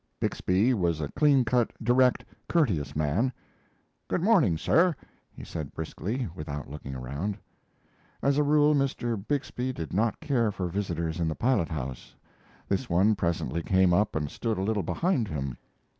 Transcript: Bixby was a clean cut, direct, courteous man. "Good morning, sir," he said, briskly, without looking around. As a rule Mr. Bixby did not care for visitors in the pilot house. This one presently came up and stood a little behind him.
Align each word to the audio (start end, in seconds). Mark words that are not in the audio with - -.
Bixby 0.19 0.73
was 0.73 0.99
a 0.99 1.09
clean 1.11 1.45
cut, 1.45 1.71
direct, 1.79 2.25
courteous 2.49 2.95
man. 2.95 3.31
"Good 4.07 4.23
morning, 4.23 4.57
sir," 4.57 4.95
he 5.31 5.43
said, 5.43 5.75
briskly, 5.75 6.27
without 6.33 6.67
looking 6.67 6.95
around. 6.95 7.37
As 8.23 8.39
a 8.39 8.43
rule 8.43 8.73
Mr. 8.73 9.15
Bixby 9.27 9.71
did 9.71 9.93
not 9.93 10.19
care 10.19 10.49
for 10.51 10.69
visitors 10.69 11.19
in 11.19 11.27
the 11.27 11.35
pilot 11.35 11.69
house. 11.69 12.15
This 12.67 12.89
one 12.89 13.13
presently 13.13 13.61
came 13.61 13.93
up 13.93 14.15
and 14.15 14.27
stood 14.31 14.57
a 14.57 14.63
little 14.63 14.81
behind 14.81 15.27
him. 15.27 15.55